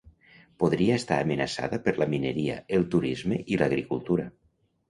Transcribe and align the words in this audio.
Podria 0.63 0.95
estar 1.01 1.19
amenaçada 1.25 1.79
per 1.89 1.95
la 2.03 2.09
mineria, 2.15 2.57
el 2.79 2.89
turisme 2.97 3.41
i 3.55 3.61
l'agricultura. 3.63 4.27